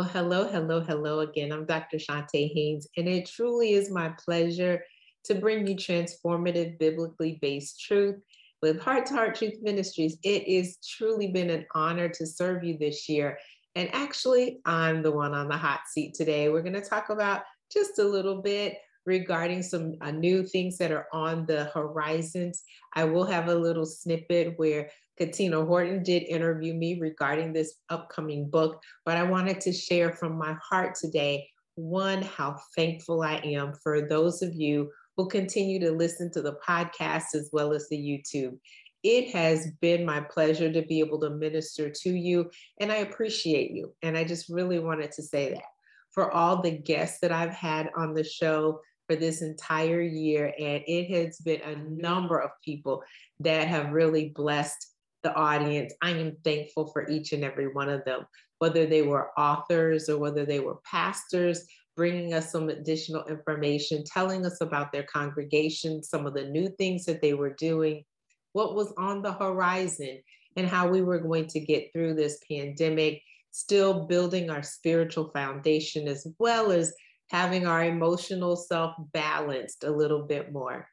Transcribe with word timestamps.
Well, 0.00 0.08
hello, 0.08 0.48
hello, 0.48 0.80
hello 0.80 1.20
again. 1.20 1.52
I'm 1.52 1.66
Dr. 1.66 1.98
Chonta 1.98 2.50
Haynes, 2.54 2.88
and 2.96 3.06
it 3.06 3.26
truly 3.26 3.74
is 3.74 3.90
my 3.90 4.08
pleasure 4.24 4.82
to 5.24 5.34
bring 5.34 5.66
you 5.66 5.76
transformative, 5.76 6.78
biblically 6.78 7.38
based 7.42 7.82
truth 7.82 8.16
with 8.62 8.80
Heart 8.80 9.04
to 9.06 9.12
Heart 9.12 9.34
Truth 9.34 9.58
Ministries. 9.60 10.16
It 10.22 10.48
has 10.56 10.78
truly 10.78 11.26
been 11.26 11.50
an 11.50 11.66
honor 11.74 12.08
to 12.08 12.26
serve 12.26 12.64
you 12.64 12.78
this 12.78 13.10
year. 13.10 13.36
And 13.74 13.90
actually, 13.92 14.62
I'm 14.64 15.02
the 15.02 15.12
one 15.12 15.34
on 15.34 15.48
the 15.48 15.58
hot 15.58 15.80
seat 15.86 16.14
today. 16.14 16.48
We're 16.48 16.62
going 16.62 16.80
to 16.80 16.80
talk 16.80 17.10
about 17.10 17.42
just 17.70 17.98
a 17.98 18.02
little 18.04 18.40
bit 18.40 18.78
regarding 19.04 19.62
some 19.62 19.96
uh, 20.00 20.12
new 20.12 20.44
things 20.44 20.78
that 20.78 20.92
are 20.92 21.08
on 21.12 21.44
the 21.44 21.64
horizons. 21.74 22.62
I 22.94 23.04
will 23.04 23.26
have 23.26 23.48
a 23.48 23.54
little 23.54 23.84
snippet 23.84 24.54
where 24.56 24.88
Katina 25.20 25.62
Horton 25.62 26.02
did 26.02 26.22
interview 26.22 26.72
me 26.72 26.98
regarding 26.98 27.52
this 27.52 27.74
upcoming 27.90 28.48
book, 28.48 28.82
but 29.04 29.18
I 29.18 29.22
wanted 29.22 29.60
to 29.60 29.72
share 29.72 30.12
from 30.12 30.38
my 30.38 30.56
heart 30.62 30.94
today 30.94 31.46
one, 31.74 32.22
how 32.22 32.56
thankful 32.74 33.22
I 33.22 33.34
am 33.44 33.74
for 33.82 34.08
those 34.08 34.40
of 34.40 34.54
you 34.54 34.90
who 35.16 35.28
continue 35.28 35.78
to 35.80 35.92
listen 35.92 36.32
to 36.32 36.40
the 36.40 36.56
podcast 36.66 37.34
as 37.34 37.50
well 37.52 37.74
as 37.74 37.86
the 37.90 37.98
YouTube. 37.98 38.58
It 39.02 39.30
has 39.34 39.70
been 39.82 40.06
my 40.06 40.20
pleasure 40.20 40.72
to 40.72 40.82
be 40.82 41.00
able 41.00 41.20
to 41.20 41.30
minister 41.30 41.90
to 41.90 42.10
you, 42.10 42.50
and 42.80 42.90
I 42.90 42.96
appreciate 42.96 43.72
you. 43.72 43.94
And 44.02 44.16
I 44.16 44.24
just 44.24 44.48
really 44.48 44.78
wanted 44.78 45.12
to 45.12 45.22
say 45.22 45.50
that 45.52 45.64
for 46.12 46.30
all 46.32 46.62
the 46.62 46.78
guests 46.78 47.18
that 47.20 47.30
I've 47.30 47.54
had 47.54 47.90
on 47.94 48.14
the 48.14 48.24
show 48.24 48.80
for 49.06 49.16
this 49.16 49.42
entire 49.42 50.00
year. 50.00 50.46
And 50.58 50.82
it 50.86 51.10
has 51.10 51.38
been 51.38 51.60
a 51.62 51.76
number 51.76 52.38
of 52.38 52.50
people 52.64 53.02
that 53.40 53.68
have 53.68 53.92
really 53.92 54.30
blessed 54.30 54.86
the 55.22 55.34
audience. 55.34 55.92
I 56.02 56.10
am 56.10 56.36
thankful 56.44 56.88
for 56.88 57.08
each 57.08 57.32
and 57.32 57.44
every 57.44 57.68
one 57.72 57.88
of 57.88 58.04
them, 58.04 58.26
whether 58.58 58.86
they 58.86 59.02
were 59.02 59.30
authors 59.38 60.08
or 60.08 60.18
whether 60.18 60.44
they 60.44 60.60
were 60.60 60.78
pastors, 60.84 61.66
bringing 61.96 62.34
us 62.34 62.52
some 62.52 62.68
additional 62.68 63.24
information, 63.26 64.04
telling 64.04 64.46
us 64.46 64.60
about 64.60 64.92
their 64.92 65.02
congregation, 65.04 66.02
some 66.02 66.26
of 66.26 66.34
the 66.34 66.44
new 66.44 66.68
things 66.78 67.04
that 67.04 67.20
they 67.20 67.34
were 67.34 67.54
doing, 67.54 68.04
what 68.52 68.74
was 68.74 68.92
on 68.96 69.22
the 69.22 69.32
horizon, 69.32 70.20
and 70.56 70.66
how 70.66 70.88
we 70.88 71.02
were 71.02 71.18
going 71.18 71.46
to 71.46 71.60
get 71.60 71.92
through 71.92 72.14
this 72.14 72.38
pandemic, 72.50 73.22
still 73.50 74.06
building 74.06 74.50
our 74.50 74.62
spiritual 74.62 75.30
foundation 75.30 76.08
as 76.08 76.26
well 76.38 76.72
as 76.72 76.92
having 77.30 77.66
our 77.66 77.84
emotional 77.84 78.56
self 78.56 78.94
balanced 79.12 79.84
a 79.84 79.90
little 79.90 80.22
bit 80.22 80.52
more. 80.52 80.88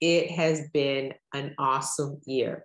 It 0.00 0.30
has 0.30 0.68
been 0.72 1.12
an 1.34 1.54
awesome 1.58 2.20
year. 2.26 2.64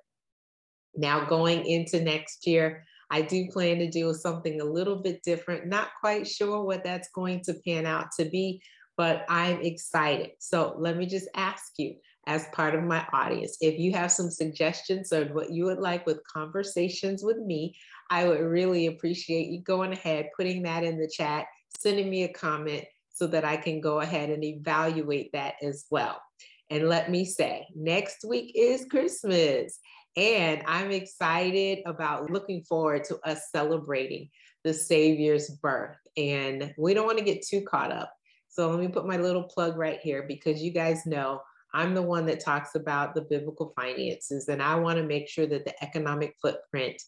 Now, 0.97 1.25
going 1.25 1.65
into 1.65 2.01
next 2.01 2.45
year, 2.45 2.85
I 3.09 3.21
do 3.21 3.47
plan 3.51 3.79
to 3.79 3.89
do 3.89 4.13
something 4.13 4.59
a 4.59 4.65
little 4.65 4.97
bit 4.97 5.23
different. 5.23 5.67
Not 5.67 5.89
quite 6.01 6.27
sure 6.27 6.63
what 6.63 6.83
that's 6.83 7.09
going 7.13 7.41
to 7.45 7.53
pan 7.65 7.85
out 7.85 8.07
to 8.19 8.25
be, 8.25 8.61
but 8.97 9.23
I'm 9.29 9.61
excited. 9.61 10.31
So 10.39 10.75
let 10.77 10.97
me 10.97 11.05
just 11.05 11.29
ask 11.35 11.73
you, 11.77 11.95
as 12.25 12.47
part 12.51 12.75
of 12.75 12.83
my 12.83 13.05
audience, 13.13 13.57
if 13.61 13.79
you 13.79 13.93
have 13.93 14.11
some 14.11 14.29
suggestions 14.29 15.13
or 15.13 15.25
what 15.27 15.49
you 15.49 15.63
would 15.63 15.79
like 15.79 16.05
with 16.05 16.19
conversations 16.27 17.23
with 17.23 17.37
me, 17.37 17.73
I 18.09 18.27
would 18.27 18.41
really 18.41 18.87
appreciate 18.87 19.47
you 19.47 19.61
going 19.61 19.93
ahead, 19.93 20.31
putting 20.35 20.63
that 20.63 20.83
in 20.83 20.99
the 20.99 21.07
chat, 21.07 21.45
sending 21.79 22.09
me 22.09 22.23
a 22.23 22.33
comment 22.33 22.83
so 23.13 23.27
that 23.27 23.45
I 23.45 23.55
can 23.55 23.79
go 23.79 24.01
ahead 24.01 24.29
and 24.29 24.43
evaluate 24.43 25.31
that 25.31 25.55
as 25.61 25.85
well. 25.89 26.21
And 26.69 26.89
let 26.89 27.09
me 27.09 27.23
say, 27.23 27.65
next 27.73 28.25
week 28.27 28.51
is 28.55 28.85
Christmas. 28.89 29.79
And 30.17 30.63
I'm 30.65 30.91
excited 30.91 31.79
about 31.85 32.31
looking 32.31 32.63
forward 32.63 33.03
to 33.05 33.19
us 33.19 33.49
celebrating 33.51 34.29
the 34.63 34.73
Savior's 34.73 35.51
birth. 35.61 35.95
And 36.17 36.73
we 36.75 36.95
don't 36.95 37.05
want 37.05 37.19
to 37.19 37.23
get 37.23 37.45
too 37.45 37.61
caught 37.61 37.91
up. 37.91 38.11
So 38.49 38.69
let 38.71 38.79
me 38.79 38.87
put 38.87 39.05
my 39.05 39.17
little 39.17 39.43
plug 39.43 39.77
right 39.77 39.99
here 40.01 40.25
because 40.27 40.61
you 40.61 40.71
guys 40.71 41.05
know 41.05 41.41
I'm 41.73 41.93
the 41.93 42.01
one 42.01 42.25
that 42.25 42.39
talks 42.39 42.73
about 42.73 43.13
the 43.13 43.21
biblical 43.21 43.73
finances. 43.79 44.47
And 44.47 44.61
I 44.61 44.73
want 44.75 44.97
to 44.97 45.03
make 45.03 45.29
sure 45.29 45.45
that 45.45 45.65
the 45.65 45.83
economic 45.83 46.33
footprint 46.41 46.99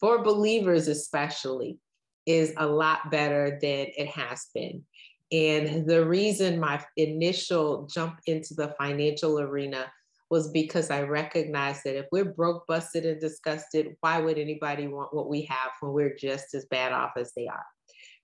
for 0.00 0.22
believers, 0.24 0.88
especially, 0.88 1.78
is 2.24 2.54
a 2.56 2.66
lot 2.66 3.10
better 3.10 3.58
than 3.60 3.88
it 3.98 4.08
has 4.08 4.46
been. 4.54 4.82
And 5.30 5.86
the 5.86 6.06
reason 6.06 6.58
my 6.58 6.82
initial 6.96 7.86
jump 7.92 8.20
into 8.26 8.54
the 8.54 8.74
financial 8.78 9.38
arena 9.40 9.92
was 10.30 10.50
because 10.50 10.90
I 10.90 11.02
recognized 11.02 11.82
that 11.84 11.98
if 11.98 12.06
we're 12.10 12.24
broke, 12.24 12.66
busted, 12.66 13.04
and 13.04 13.20
disgusted, 13.20 13.96
why 14.00 14.18
would 14.20 14.38
anybody 14.38 14.88
want 14.88 15.14
what 15.14 15.28
we 15.28 15.42
have 15.42 15.70
when 15.80 15.92
we're 15.92 16.16
just 16.16 16.54
as 16.54 16.64
bad 16.66 16.92
off 16.92 17.12
as 17.16 17.32
they 17.36 17.46
are? 17.46 17.64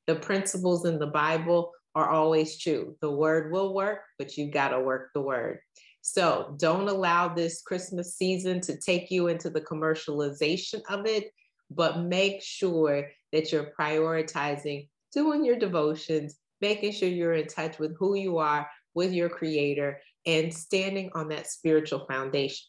The 0.06 0.16
principles 0.16 0.86
in 0.86 0.98
the 0.98 1.06
Bible 1.06 1.72
are 1.94 2.08
always 2.08 2.58
true. 2.58 2.96
The 3.00 3.10
word 3.10 3.52
will 3.52 3.74
work, 3.74 4.00
but 4.18 4.36
you've 4.36 4.52
got 4.52 4.68
to 4.68 4.80
work 4.80 5.10
the 5.14 5.20
word. 5.20 5.58
So 6.02 6.56
don't 6.58 6.88
allow 6.88 7.28
this 7.28 7.62
Christmas 7.62 8.16
season 8.16 8.60
to 8.62 8.78
take 8.78 9.10
you 9.10 9.28
into 9.28 9.50
the 9.50 9.60
commercialization 9.60 10.80
of 10.88 11.06
it, 11.06 11.30
but 11.70 12.00
make 12.00 12.42
sure 12.42 13.08
that 13.32 13.52
you're 13.52 13.72
prioritizing 13.78 14.88
doing 15.12 15.44
your 15.44 15.56
devotions, 15.56 16.36
making 16.60 16.92
sure 16.92 17.08
you're 17.08 17.34
in 17.34 17.46
touch 17.46 17.78
with 17.78 17.96
who 17.98 18.14
you 18.14 18.38
are, 18.38 18.68
with 18.94 19.12
your 19.12 19.28
creator, 19.28 20.00
and 20.26 20.52
standing 20.52 21.10
on 21.14 21.28
that 21.28 21.46
spiritual 21.46 22.06
foundation. 22.06 22.66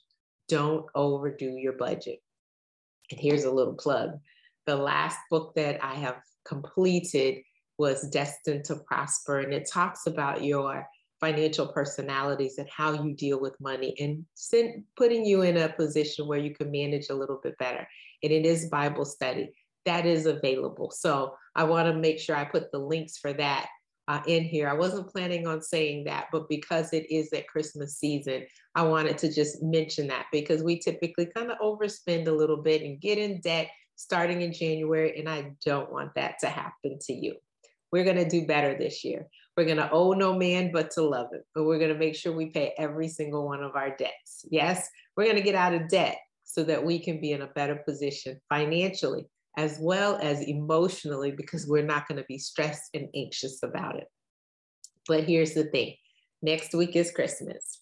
Don't 0.48 0.86
overdo 0.96 1.58
your 1.58 1.74
budget. 1.74 2.20
And 3.10 3.20
here's 3.20 3.46
a 3.46 3.52
little 3.52 3.74
plug 3.74 4.12
the 4.68 4.76
last 4.76 5.18
book 5.30 5.54
that 5.56 5.84
I 5.84 5.96
have 5.96 6.18
completed 6.46 7.40
was 7.78 8.08
Destined 8.10 8.64
to 8.66 8.76
Prosper, 8.76 9.40
and 9.40 9.54
it 9.54 9.68
talks 9.68 10.06
about 10.06 10.44
your 10.44 10.88
financial 11.20 11.68
personalities 11.68 12.58
and 12.58 12.70
how 12.70 12.94
you 12.94 13.16
deal 13.16 13.40
with 13.40 13.60
money 13.60 13.96
and 14.00 14.26
putting 14.96 15.26
you 15.26 15.42
in 15.42 15.58
a 15.58 15.70
position 15.70 16.28
where 16.28 16.40
you 16.40 16.54
can 16.54 16.72
manage 16.72 17.10
a 17.10 17.16
little 17.16 17.40
bit 17.44 17.58
better. 17.58 17.88
And 18.24 18.32
it 18.32 18.46
is 18.46 18.70
Bible 18.70 19.06
study 19.06 19.52
that 19.86 20.06
is 20.06 20.26
available. 20.26 20.92
So 20.92 21.34
I 21.56 21.64
want 21.64 21.88
to 21.88 21.94
make 21.94 22.20
sure 22.20 22.36
I 22.36 22.46
put 22.46 22.72
the 22.72 22.80
links 22.80 23.18
for 23.18 23.34
that 23.34 23.68
uh, 24.12 24.22
in 24.28 24.44
here. 24.44 24.68
I 24.68 24.74
wasn't 24.74 25.08
planning 25.08 25.48
on 25.48 25.62
saying 25.62 26.04
that, 26.04 26.28
but 26.34 26.50
because 26.50 26.92
it 26.92 27.10
is 27.10 27.30
that 27.30 27.48
Christmas 27.48 27.98
season, 27.98 28.46
I 28.76 28.84
wanted 28.84 29.18
to 29.20 29.32
just 29.32 29.64
mention 29.64 30.08
that 30.08 30.26
because 30.34 30.62
we 30.62 30.80
typically 30.80 31.28
kind 31.28 31.50
of 31.50 31.58
overspend 31.60 32.28
a 32.28 32.34
little 32.34 32.62
bit 32.62 32.82
and 32.82 33.00
get 33.00 33.18
in 33.18 33.40
debt 33.40 33.70
starting 33.96 34.42
in 34.42 34.52
January, 34.52 35.18
and 35.18 35.30
I 35.30 35.54
don't 35.66 35.94
want 35.94 36.14
that 36.16 36.40
to 36.40 36.48
happen 36.48 37.00
to 37.04 37.14
you. 37.14 37.36
We're 37.94 38.04
going 38.04 38.18
to 38.18 38.28
do 38.28 38.46
better 38.46 38.78
this 38.78 39.06
year. 39.06 39.28
We're 39.56 39.64
going 39.64 39.78
to 39.78 39.90
owe 39.92 40.12
no 40.12 40.38
man 40.38 40.72
but 40.74 40.92
to 40.92 41.04
love 41.04 41.28
him. 41.32 41.44
But 41.56 41.64
we're 41.64 41.80
going 41.80 41.94
to 41.94 42.00
make 42.00 42.16
sure 42.16 42.34
we 42.34 42.48
pay 42.48 42.74
every 42.78 43.08
single 43.08 43.46
one 43.46 43.64
of 43.64 43.78
our 43.78 43.96
debts. 43.96 44.44
Yes, 44.50 44.90
we're 45.16 45.26
going 45.26 45.38
to 45.38 45.42
get 45.42 45.56
out 45.56 45.74
of 45.74 45.88
debt 45.88 46.18
so 46.44 46.66
that 46.66 46.84
we 46.84 47.00
can 47.00 47.22
be 47.22 47.32
in 47.32 47.44
a 47.44 47.48
better 47.48 47.76
position 47.76 48.42
financially 48.50 49.28
as 49.58 49.78
well 49.80 50.18
as 50.22 50.42
emotionally 50.42 51.32
because 51.32 51.68
we're 51.68 51.84
not 51.84 52.08
going 52.08 52.18
to 52.18 52.26
be 52.28 52.38
stressed 52.38 52.90
and 52.94 53.10
anxious 53.16 53.64
about 53.64 53.98
it. 53.98 54.08
But 55.08 55.24
here's 55.24 55.54
the 55.54 55.66
thing 55.66 55.96
next 56.42 56.74
week 56.74 56.96
is 56.96 57.12
Christmas, 57.12 57.82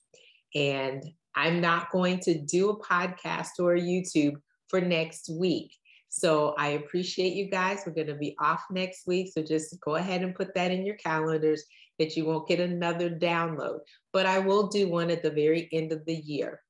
and 0.55 1.03
I'm 1.35 1.61
not 1.61 1.91
going 1.91 2.19
to 2.21 2.37
do 2.37 2.69
a 2.69 2.79
podcast 2.79 3.59
or 3.59 3.75
a 3.75 3.81
YouTube 3.81 4.35
for 4.67 4.81
next 4.81 5.29
week. 5.29 5.75
So 6.09 6.55
I 6.57 6.69
appreciate 6.69 7.33
you 7.33 7.49
guys. 7.49 7.83
We're 7.85 7.93
going 7.93 8.07
to 8.07 8.15
be 8.15 8.35
off 8.39 8.63
next 8.71 9.05
week. 9.05 9.31
So 9.31 9.43
just 9.43 9.79
go 9.81 9.95
ahead 9.95 10.23
and 10.23 10.35
put 10.35 10.55
that 10.55 10.71
in 10.71 10.85
your 10.85 10.95
calendars 10.95 11.63
that 11.99 12.15
you 12.15 12.25
won't 12.25 12.47
get 12.47 12.59
another 12.59 13.09
download. 13.09 13.79
But 14.11 14.25
I 14.25 14.39
will 14.39 14.67
do 14.67 14.89
one 14.89 15.11
at 15.11 15.21
the 15.21 15.29
very 15.29 15.69
end 15.71 15.91
of 15.91 16.03
the 16.05 16.15
year. 16.15 16.61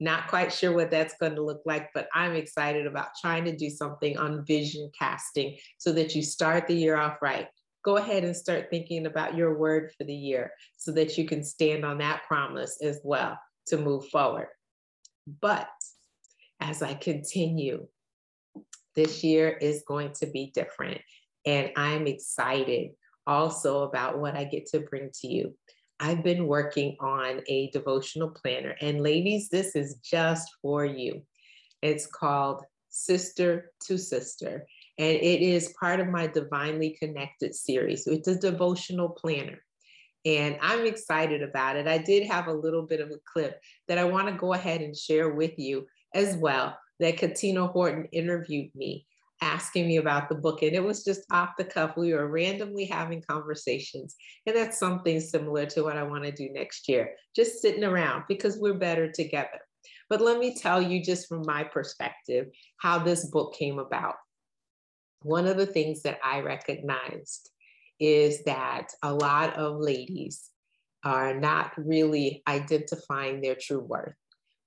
Not 0.00 0.28
quite 0.28 0.52
sure 0.52 0.74
what 0.74 0.90
that's 0.90 1.14
going 1.18 1.34
to 1.36 1.42
look 1.42 1.62
like, 1.64 1.90
but 1.94 2.08
I'm 2.14 2.34
excited 2.34 2.86
about 2.86 3.08
trying 3.20 3.44
to 3.46 3.56
do 3.56 3.70
something 3.70 4.18
on 4.18 4.44
vision 4.44 4.90
casting 4.98 5.56
so 5.78 5.92
that 5.92 6.14
you 6.14 6.22
start 6.22 6.66
the 6.66 6.74
year 6.74 6.96
off 6.96 7.22
right. 7.22 7.48
Go 7.84 7.96
ahead 7.96 8.24
and 8.24 8.36
start 8.36 8.68
thinking 8.70 9.06
about 9.06 9.36
your 9.36 9.58
word 9.58 9.92
for 9.96 10.04
the 10.04 10.14
year 10.14 10.52
so 10.76 10.92
that 10.92 11.16
you 11.16 11.26
can 11.26 11.44
stand 11.44 11.84
on 11.84 11.98
that 11.98 12.24
promise 12.26 12.78
as 12.82 13.00
well 13.04 13.38
to 13.68 13.78
move 13.78 14.08
forward. 14.08 14.48
But 15.40 15.68
as 16.60 16.82
I 16.82 16.94
continue 16.94 17.86
This 18.96 19.22
year 19.22 19.50
is 19.50 19.84
going 19.86 20.12
to 20.20 20.26
be 20.26 20.50
different. 20.54 21.00
And 21.46 21.70
I'm 21.76 22.06
excited 22.06 22.92
also 23.26 23.82
about 23.82 24.18
what 24.18 24.36
I 24.36 24.44
get 24.44 24.66
to 24.68 24.80
bring 24.80 25.10
to 25.20 25.28
you. 25.28 25.54
I've 25.98 26.22
been 26.22 26.46
working 26.46 26.96
on 27.00 27.40
a 27.46 27.70
devotional 27.70 28.30
planner. 28.30 28.76
And 28.80 29.00
ladies, 29.00 29.48
this 29.48 29.74
is 29.74 29.96
just 30.04 30.48
for 30.60 30.84
you. 30.84 31.22
It's 31.82 32.06
called 32.06 32.62
Sister 32.88 33.72
to 33.86 33.98
Sister. 33.98 34.66
And 34.98 35.16
it 35.16 35.42
is 35.42 35.74
part 35.78 36.00
of 36.00 36.08
my 36.08 36.26
Divinely 36.26 36.96
Connected 36.98 37.54
series. 37.54 38.04
So 38.04 38.12
it's 38.12 38.28
a 38.28 38.38
devotional 38.38 39.10
planner. 39.10 39.58
And 40.24 40.58
I'm 40.60 40.84
excited 40.86 41.42
about 41.42 41.76
it. 41.76 41.86
I 41.86 41.98
did 41.98 42.26
have 42.26 42.48
a 42.48 42.52
little 42.52 42.82
bit 42.82 43.00
of 43.00 43.10
a 43.10 43.20
clip 43.32 43.60
that 43.88 43.98
I 43.98 44.04
want 44.04 44.28
to 44.28 44.34
go 44.34 44.54
ahead 44.54 44.80
and 44.80 44.96
share 44.96 45.30
with 45.30 45.58
you 45.58 45.86
as 46.14 46.36
well. 46.36 46.76
That 46.98 47.18
Katina 47.18 47.66
Horton 47.66 48.08
interviewed 48.10 48.74
me 48.74 49.06
asking 49.42 49.86
me 49.86 49.98
about 49.98 50.28
the 50.28 50.34
book. 50.34 50.62
And 50.62 50.72
it 50.72 50.82
was 50.82 51.04
just 51.04 51.22
off 51.30 51.50
the 51.58 51.64
cuff. 51.64 51.96
We 51.96 52.14
were 52.14 52.28
randomly 52.28 52.84
having 52.84 53.22
conversations. 53.22 54.16
And 54.46 54.56
that's 54.56 54.78
something 54.78 55.20
similar 55.20 55.66
to 55.66 55.82
what 55.82 55.96
I 55.96 56.02
want 56.02 56.24
to 56.24 56.32
do 56.32 56.50
next 56.52 56.88
year, 56.88 57.14
just 57.34 57.60
sitting 57.60 57.84
around 57.84 58.24
because 58.28 58.58
we're 58.58 58.74
better 58.74 59.10
together. 59.10 59.60
But 60.08 60.20
let 60.20 60.38
me 60.38 60.56
tell 60.56 60.80
you, 60.80 61.02
just 61.02 61.28
from 61.28 61.42
my 61.44 61.64
perspective, 61.64 62.46
how 62.78 62.98
this 62.98 63.26
book 63.30 63.54
came 63.54 63.78
about. 63.78 64.14
One 65.22 65.46
of 65.46 65.56
the 65.56 65.66
things 65.66 66.02
that 66.02 66.18
I 66.24 66.40
recognized 66.40 67.50
is 67.98 68.44
that 68.44 68.88
a 69.02 69.12
lot 69.12 69.54
of 69.54 69.80
ladies 69.80 70.50
are 71.04 71.34
not 71.34 71.72
really 71.76 72.42
identifying 72.48 73.40
their 73.40 73.56
true 73.60 73.80
worth. 73.80 74.14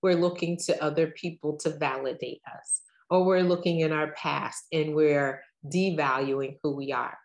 We're 0.01 0.15
looking 0.15 0.57
to 0.65 0.83
other 0.83 1.07
people 1.07 1.57
to 1.57 1.77
validate 1.77 2.41
us 2.47 2.81
or 3.09 3.25
we're 3.25 3.43
looking 3.43 3.79
in 3.79 3.91
our 3.91 4.11
past 4.13 4.65
and 4.71 4.95
we're 4.95 5.41
devaluing 5.65 6.57
who 6.61 6.75
we 6.75 6.91
are. 6.91 7.17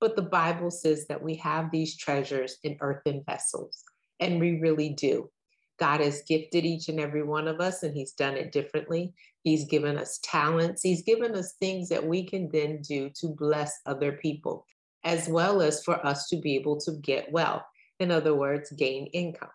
But 0.00 0.16
the 0.16 0.22
Bible 0.22 0.70
says 0.70 1.06
that 1.06 1.22
we 1.22 1.36
have 1.36 1.70
these 1.70 1.96
treasures 1.96 2.58
in 2.64 2.76
earthen 2.80 3.22
vessels, 3.24 3.84
and 4.18 4.40
we 4.40 4.58
really 4.58 4.90
do. 4.90 5.30
God 5.78 6.00
has 6.00 6.22
gifted 6.28 6.64
each 6.64 6.88
and 6.88 6.98
every 6.98 7.22
one 7.22 7.46
of 7.46 7.60
us, 7.60 7.82
and 7.82 7.94
He's 7.94 8.12
done 8.12 8.36
it 8.36 8.52
differently. 8.52 9.14
He's 9.42 9.64
given 9.64 9.96
us 9.96 10.18
talents, 10.22 10.82
He's 10.82 11.02
given 11.02 11.34
us 11.34 11.54
things 11.60 11.88
that 11.88 12.04
we 12.04 12.24
can 12.24 12.50
then 12.52 12.82
do 12.82 13.10
to 13.20 13.28
bless 13.28 13.80
other 13.86 14.12
people, 14.12 14.66
as 15.04 15.28
well 15.28 15.62
as 15.62 15.84
for 15.84 16.04
us 16.04 16.28
to 16.28 16.36
be 16.36 16.56
able 16.56 16.80
to 16.80 16.92
get 17.00 17.30
wealth. 17.30 17.62
In 18.00 18.10
other 18.10 18.34
words, 18.34 18.72
gain 18.72 19.06
income. 19.06 19.50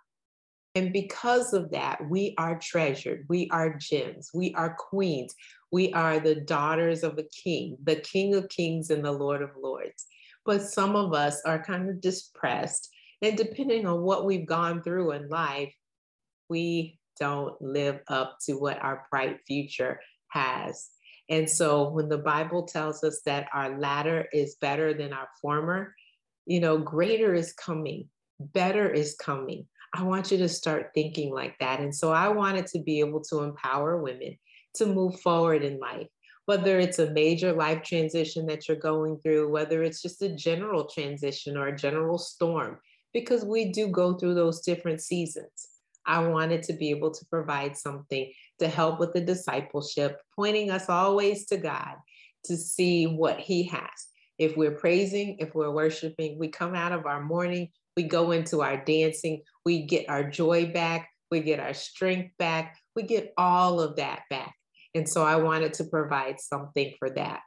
And 0.77 0.93
because 0.93 1.53
of 1.53 1.71
that, 1.71 2.07
we 2.07 2.35
are 2.37 2.59
treasured. 2.59 3.25
We 3.29 3.49
are 3.49 3.79
gems. 3.79 4.29
We 4.31 4.53
are 4.53 4.77
queens. 4.77 5.33
We 5.71 5.91
are 5.93 6.19
the 6.19 6.35
daughters 6.35 7.01
of 7.01 7.17
a 7.17 7.23
king, 7.23 7.77
the 7.83 7.95
king 7.95 8.35
of 8.35 8.47
kings 8.49 8.91
and 8.91 9.03
the 9.03 9.11
lord 9.11 9.41
of 9.41 9.49
lords. 9.59 10.05
But 10.45 10.61
some 10.61 10.95
of 10.95 11.15
us 11.15 11.41
are 11.47 11.63
kind 11.63 11.89
of 11.89 11.99
depressed. 11.99 12.89
And 13.23 13.35
depending 13.35 13.87
on 13.87 14.03
what 14.03 14.25
we've 14.25 14.45
gone 14.45 14.83
through 14.83 15.13
in 15.13 15.27
life, 15.29 15.73
we 16.47 16.99
don't 17.19 17.59
live 17.59 18.01
up 18.07 18.37
to 18.45 18.53
what 18.53 18.77
our 18.79 19.07
bright 19.09 19.39
future 19.47 19.99
has. 20.27 20.89
And 21.27 21.49
so 21.49 21.89
when 21.89 22.07
the 22.07 22.19
Bible 22.19 22.67
tells 22.67 23.03
us 23.03 23.21
that 23.25 23.47
our 23.51 23.79
latter 23.79 24.27
is 24.31 24.57
better 24.61 24.93
than 24.93 25.11
our 25.11 25.27
former, 25.41 25.95
you 26.45 26.59
know, 26.59 26.77
greater 26.77 27.33
is 27.33 27.51
coming, 27.53 28.09
better 28.39 28.87
is 28.87 29.15
coming. 29.15 29.65
I 29.93 30.03
want 30.03 30.31
you 30.31 30.37
to 30.39 30.49
start 30.49 30.91
thinking 30.93 31.33
like 31.33 31.57
that. 31.59 31.79
And 31.79 31.93
so 31.95 32.11
I 32.11 32.27
wanted 32.29 32.67
to 32.67 32.79
be 32.79 32.99
able 32.99 33.21
to 33.25 33.39
empower 33.39 34.01
women 34.01 34.37
to 34.75 34.85
move 34.85 35.19
forward 35.21 35.63
in 35.63 35.79
life, 35.79 36.07
whether 36.45 36.79
it's 36.79 36.99
a 36.99 37.11
major 37.11 37.53
life 37.53 37.83
transition 37.83 38.45
that 38.47 38.67
you're 38.67 38.77
going 38.77 39.19
through, 39.19 39.51
whether 39.51 39.83
it's 39.83 40.01
just 40.01 40.21
a 40.21 40.35
general 40.35 40.85
transition 40.85 41.57
or 41.57 41.67
a 41.67 41.77
general 41.77 42.17
storm, 42.17 42.79
because 43.13 43.45
we 43.45 43.71
do 43.71 43.87
go 43.87 44.13
through 44.13 44.35
those 44.35 44.61
different 44.61 45.01
seasons. 45.01 45.69
I 46.05 46.25
wanted 46.25 46.63
to 46.63 46.73
be 46.73 46.89
able 46.89 47.11
to 47.11 47.25
provide 47.25 47.75
something 47.75 48.31
to 48.59 48.67
help 48.67 48.99
with 48.99 49.13
the 49.13 49.21
discipleship, 49.21 50.21
pointing 50.35 50.69
us 50.71 50.89
always 50.89 51.45
to 51.47 51.57
God 51.57 51.95
to 52.45 52.55
see 52.55 53.05
what 53.05 53.39
He 53.39 53.63
has. 53.63 54.07
If 54.37 54.55
we're 54.55 54.77
praising, 54.77 55.37
if 55.39 55.55
we're 55.55 55.71
worshiping, 55.71 56.37
we 56.37 56.47
come 56.49 56.75
out 56.75 56.91
of 56.91 57.05
our 57.05 57.21
mourning 57.21 57.69
we 57.97 58.03
go 58.03 58.31
into 58.31 58.61
our 58.61 58.77
dancing, 58.77 59.41
we 59.67 59.81
get 59.81 60.07
our 60.07 60.23
joy 60.23 60.71
back, 60.71 61.09
we 61.29 61.41
get 61.41 61.59
our 61.59 61.73
strength 61.73 62.31
back, 62.39 62.79
we 62.95 63.03
get 63.03 63.33
all 63.37 63.81
of 63.81 63.97
that 63.97 64.21
back. 64.29 64.55
And 64.95 65.09
so 65.09 65.25
I 65.25 65.35
wanted 65.35 65.73
to 65.73 65.83
provide 65.83 66.39
something 66.39 66.93
for 66.97 67.09
that. 67.09 67.41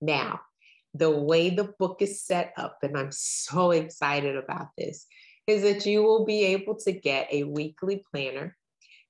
Now, 0.00 0.40
the 0.94 1.12
way 1.12 1.50
the 1.50 1.72
book 1.78 1.98
is 2.00 2.24
set 2.24 2.52
up, 2.56 2.78
and 2.82 2.98
I'm 2.98 3.12
so 3.12 3.70
excited 3.70 4.36
about 4.36 4.70
this, 4.76 5.06
is 5.46 5.62
that 5.62 5.86
you 5.86 6.02
will 6.02 6.24
be 6.24 6.42
able 6.46 6.74
to 6.80 6.90
get 6.90 7.28
a 7.30 7.44
weekly 7.44 8.04
planner. 8.10 8.56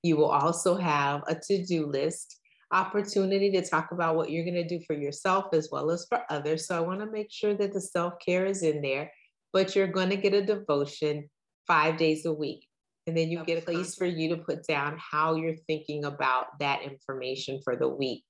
You 0.03 0.17
will 0.17 0.29
also 0.29 0.75
have 0.75 1.23
a 1.27 1.33
to 1.33 1.65
do 1.65 1.87
list, 1.87 2.37
opportunity 2.71 3.49
to 3.53 3.67
talk 3.67 3.91
about 3.91 4.15
what 4.15 4.29
you're 4.29 4.45
going 4.45 4.53
to 4.53 4.67
do 4.67 4.79
for 4.85 4.93
yourself 4.93 5.45
as 5.51 5.69
well 5.71 5.89
as 5.89 6.05
for 6.07 6.21
others. 6.29 6.67
So 6.67 6.77
I 6.77 6.81
want 6.81 6.99
to 6.99 7.07
make 7.07 7.31
sure 7.31 7.55
that 7.55 7.73
the 7.73 7.81
self 7.81 8.13
care 8.23 8.45
is 8.45 8.61
in 8.61 8.83
there 8.83 9.09
but 9.53 9.75
you're 9.75 9.87
going 9.87 10.09
to 10.09 10.17
get 10.17 10.33
a 10.33 10.45
devotion 10.45 11.27
five 11.67 11.97
days 11.97 12.25
a 12.25 12.33
week. 12.33 12.67
And 13.05 13.15
then 13.15 13.31
you 13.31 13.43
get 13.45 13.59
a 13.59 13.65
place 13.65 13.95
for 13.95 14.05
you 14.05 14.29
to 14.29 14.41
put 14.41 14.67
down 14.67 14.97
how 14.99 15.35
you're 15.35 15.55
thinking 15.55 16.05
about 16.05 16.59
that 16.59 16.81
information 16.81 17.61
for 17.63 17.75
the 17.75 17.87
week. 17.87 18.23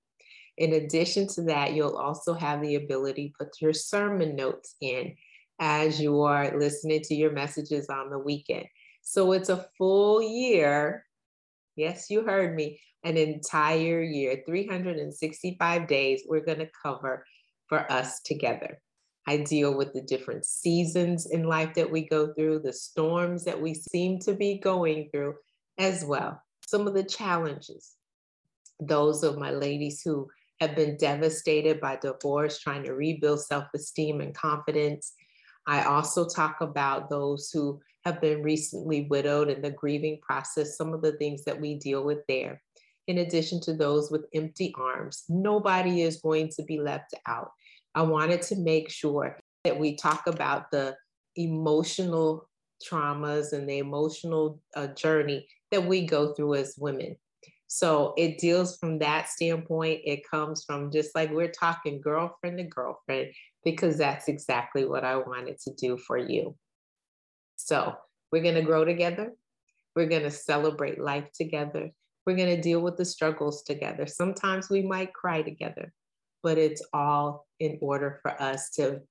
In 0.57 0.73
addition 0.73 1.27
to 1.29 1.43
that, 1.43 1.73
you'll 1.73 1.97
also 1.97 2.33
have 2.33 2.61
the 2.61 2.75
ability 2.75 3.29
to 3.29 3.45
put 3.45 3.61
your 3.61 3.73
sermon 3.73 4.35
notes 4.35 4.75
in 4.81 5.15
as 5.59 5.99
you 5.99 6.21
are 6.21 6.57
listening 6.57 7.01
to 7.01 7.15
your 7.15 7.31
messages 7.31 7.89
on 7.89 8.09
the 8.09 8.19
weekend. 8.19 8.65
So 9.01 9.31
it's 9.31 9.49
a 9.49 9.65
full 9.77 10.21
year. 10.21 11.05
Yes, 11.75 12.09
you 12.09 12.23
heard 12.23 12.55
me. 12.55 12.79
An 13.03 13.17
entire 13.17 14.01
year, 14.01 14.43
365 14.45 15.87
days, 15.87 16.23
we're 16.27 16.45
going 16.45 16.59
to 16.59 16.69
cover 16.83 17.25
for 17.67 17.89
us 17.91 18.19
together. 18.21 18.79
I 19.27 19.37
deal 19.37 19.75
with 19.75 19.93
the 19.93 20.01
different 20.01 20.45
seasons 20.45 21.25
in 21.25 21.43
life 21.43 21.73
that 21.73 21.91
we 21.91 22.07
go 22.07 22.33
through, 22.33 22.59
the 22.59 22.71
storms 22.71 23.43
that 23.43 23.61
we 23.61 23.73
seem 23.73 24.19
to 24.19 24.33
be 24.33 24.57
going 24.57 25.09
through 25.11 25.35
as 25.77 26.05
well. 26.05 26.41
Some 26.65 26.87
of 26.87 26.93
the 26.93 27.03
challenges, 27.03 27.95
those 28.79 29.23
of 29.23 29.37
my 29.37 29.51
ladies 29.51 30.01
who 30.01 30.29
have 30.61 30.75
been 30.75 30.95
devastated 30.95 31.81
by 31.81 31.97
divorce, 31.97 32.59
trying 32.59 32.83
to 32.83 32.93
rebuild 32.93 33.41
self 33.41 33.65
esteem 33.75 34.21
and 34.21 34.33
confidence. 34.33 35.13
I 35.67 35.83
also 35.83 36.25
talk 36.27 36.61
about 36.61 37.09
those 37.09 37.51
who 37.53 37.81
have 38.05 38.21
been 38.21 38.41
recently 38.41 39.07
widowed 39.09 39.49
and 39.49 39.61
the 39.61 39.71
grieving 39.71 40.19
process, 40.21 40.77
some 40.77 40.93
of 40.93 41.01
the 41.01 41.11
things 41.17 41.43
that 41.43 41.59
we 41.59 41.75
deal 41.75 42.05
with 42.05 42.19
there. 42.29 42.61
In 43.07 43.19
addition 43.19 43.59
to 43.61 43.73
those 43.73 44.09
with 44.09 44.25
empty 44.33 44.73
arms, 44.77 45.25
nobody 45.27 46.01
is 46.01 46.21
going 46.21 46.49
to 46.55 46.63
be 46.63 46.79
left 46.79 47.13
out. 47.25 47.51
I 47.97 48.03
wanted 48.03 48.43
to 48.43 48.55
make 48.57 48.91
sure 48.91 49.39
that 49.63 49.79
we 49.79 49.95
talk 49.95 50.27
about 50.27 50.69
the 50.69 50.95
emotional 51.35 52.47
traumas 52.87 53.53
and 53.53 53.67
the 53.67 53.79
emotional 53.79 54.61
uh, 54.75 54.85
journey 54.93 55.47
that 55.71 55.83
we 55.83 56.05
go 56.05 56.35
through 56.35 56.53
as 56.53 56.75
women. 56.77 57.15
So 57.65 58.13
it 58.15 58.37
deals 58.37 58.77
from 58.77 58.99
that 58.99 59.29
standpoint. 59.29 60.01
It 60.05 60.29
comes 60.29 60.63
from 60.63 60.91
just 60.91 61.15
like 61.15 61.31
we're 61.31 61.51
talking 61.51 61.99
girlfriend 61.99 62.59
to 62.59 62.65
girlfriend, 62.65 63.31
because 63.65 63.97
that's 63.97 64.27
exactly 64.27 64.85
what 64.85 65.03
I 65.03 65.15
wanted 65.15 65.57
to 65.61 65.73
do 65.73 65.97
for 65.97 66.19
you. 66.19 66.55
So 67.55 67.95
we're 68.31 68.43
going 68.43 68.53
to 68.53 68.61
grow 68.61 68.85
together. 68.85 69.33
We're 69.95 70.05
going 70.05 70.21
to 70.21 70.29
celebrate 70.29 70.99
life 70.99 71.31
together. 71.33 71.89
We're 72.27 72.37
going 72.37 72.55
to 72.55 72.61
deal 72.61 72.81
with 72.81 72.95
the 72.95 73.05
struggles 73.05 73.63
together. 73.63 74.05
Sometimes 74.05 74.69
we 74.69 74.83
might 74.83 75.15
cry 75.15 75.41
together 75.41 75.91
but 76.43 76.57
it's 76.57 76.81
all 76.93 77.47
in 77.59 77.77
order 77.81 78.19
for 78.21 78.41
us 78.41 78.69
to 78.71 79.01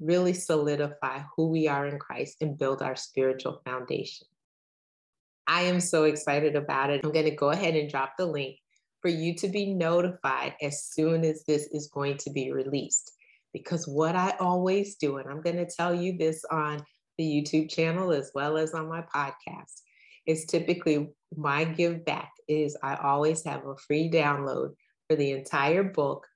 really 0.00 0.32
solidify 0.32 1.20
who 1.36 1.48
we 1.48 1.68
are 1.68 1.86
in 1.86 1.98
Christ 1.98 2.36
and 2.40 2.58
build 2.58 2.82
our 2.82 2.96
spiritual 2.96 3.60
foundation. 3.64 4.26
I 5.46 5.62
am 5.62 5.80
so 5.80 6.04
excited 6.04 6.56
about 6.56 6.90
it. 6.90 7.02
I'm 7.04 7.12
going 7.12 7.24
to 7.26 7.30
go 7.30 7.50
ahead 7.50 7.76
and 7.76 7.88
drop 7.88 8.16
the 8.18 8.26
link 8.26 8.56
for 9.00 9.08
you 9.08 9.34
to 9.36 9.48
be 9.48 9.72
notified 9.72 10.54
as 10.60 10.84
soon 10.84 11.24
as 11.24 11.44
this 11.44 11.68
is 11.72 11.88
going 11.88 12.16
to 12.18 12.30
be 12.30 12.52
released. 12.52 13.12
Because 13.52 13.86
what 13.86 14.16
I 14.16 14.34
always 14.40 14.96
do, 14.96 15.18
and 15.18 15.30
I'm 15.30 15.40
going 15.40 15.56
to 15.56 15.66
tell 15.66 15.94
you 15.94 16.18
this 16.18 16.44
on 16.50 16.82
the 17.16 17.24
YouTube 17.24 17.70
channel 17.70 18.12
as 18.12 18.30
well 18.34 18.58
as 18.58 18.74
on 18.74 18.88
my 18.88 19.02
podcast, 19.14 19.80
is 20.26 20.44
typically 20.44 21.08
my 21.36 21.64
give 21.64 22.04
back 22.04 22.32
is 22.48 22.76
I 22.82 22.96
always 22.96 23.44
have 23.44 23.64
a 23.66 23.76
free 23.76 24.10
download 24.10 24.74
for 25.08 25.16
the 25.16 25.32
entire 25.32 25.84
book 25.84 26.26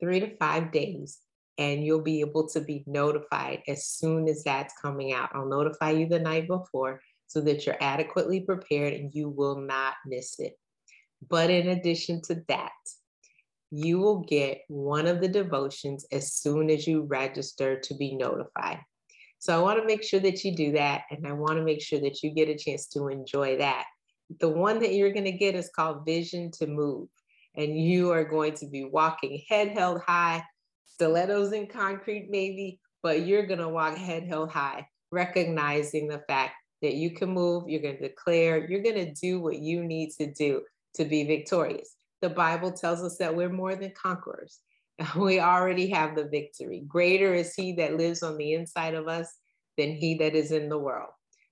three 0.00 0.20
to 0.20 0.36
five 0.36 0.72
days 0.72 1.18
and 1.58 1.84
you'll 1.84 2.02
be 2.02 2.20
able 2.20 2.48
to 2.48 2.60
be 2.60 2.84
notified 2.86 3.62
as 3.66 3.86
soon 3.88 4.28
as 4.28 4.44
that's 4.44 4.74
coming 4.80 5.12
out. 5.12 5.30
I'll 5.32 5.48
notify 5.48 5.90
you 5.90 6.06
the 6.06 6.18
night 6.18 6.46
before 6.46 7.00
so 7.26 7.40
that 7.42 7.66
you're 7.66 7.82
adequately 7.82 8.40
prepared 8.40 8.92
and 8.92 9.12
you 9.12 9.28
will 9.28 9.60
not 9.60 9.94
miss 10.06 10.38
it. 10.38 10.52
But 11.28 11.50
in 11.50 11.68
addition 11.68 12.20
to 12.22 12.42
that, 12.48 12.72
you 13.70 13.98
will 13.98 14.20
get 14.20 14.60
one 14.68 15.06
of 15.06 15.20
the 15.20 15.28
devotions 15.28 16.06
as 16.12 16.34
soon 16.34 16.70
as 16.70 16.86
you 16.86 17.02
register 17.02 17.80
to 17.80 17.94
be 17.94 18.14
notified. 18.14 18.80
So 19.38 19.56
I 19.56 19.62
want 19.62 19.80
to 19.80 19.86
make 19.86 20.02
sure 20.02 20.20
that 20.20 20.44
you 20.44 20.54
do 20.54 20.72
that. 20.72 21.02
And 21.10 21.26
I 21.26 21.32
want 21.32 21.56
to 21.56 21.64
make 21.64 21.82
sure 21.82 22.00
that 22.00 22.22
you 22.22 22.30
get 22.30 22.48
a 22.48 22.56
chance 22.56 22.86
to 22.88 23.08
enjoy 23.08 23.58
that. 23.58 23.84
The 24.40 24.48
one 24.48 24.80
that 24.80 24.94
you're 24.94 25.12
going 25.12 25.24
to 25.24 25.32
get 25.32 25.54
is 25.54 25.70
called 25.74 26.04
Vision 26.06 26.50
to 26.58 26.66
Move. 26.66 27.08
And 27.56 27.78
you 27.78 28.10
are 28.12 28.24
going 28.24 28.54
to 28.54 28.66
be 28.66 28.84
walking 28.84 29.42
head 29.48 29.68
held 29.68 30.02
high, 30.02 30.42
stilettos 30.86 31.52
in 31.52 31.66
concrete, 31.66 32.28
maybe, 32.30 32.80
but 33.02 33.26
you're 33.26 33.46
going 33.46 33.60
to 33.60 33.68
walk 33.68 33.96
head 33.96 34.24
held 34.24 34.50
high, 34.50 34.86
recognizing 35.10 36.08
the 36.08 36.22
fact 36.26 36.54
that 36.82 36.94
you 36.94 37.10
can 37.10 37.30
move, 37.30 37.68
you're 37.68 37.82
going 37.82 37.96
to 37.96 38.08
declare, 38.08 38.68
you're 38.68 38.82
going 38.82 38.94
to 38.94 39.12
do 39.14 39.40
what 39.40 39.58
you 39.58 39.84
need 39.84 40.10
to 40.18 40.32
do 40.32 40.62
to 40.94 41.04
be 41.04 41.24
victorious. 41.24 41.96
The 42.22 42.28
Bible 42.28 42.72
tells 42.72 43.02
us 43.02 43.16
that 43.18 43.34
we're 43.34 43.48
more 43.48 43.74
than 43.74 43.92
conquerors. 44.00 44.60
We 45.16 45.40
already 45.40 45.88
have 45.90 46.16
the 46.16 46.24
victory. 46.24 46.84
Greater 46.88 47.34
is 47.34 47.54
he 47.54 47.72
that 47.74 47.98
lives 47.98 48.22
on 48.22 48.38
the 48.38 48.54
inside 48.54 48.94
of 48.94 49.08
us 49.08 49.28
than 49.76 49.92
he 49.92 50.14
that 50.14 50.34
is 50.34 50.52
in 50.52 50.70
the 50.70 50.78
world. 50.78 51.10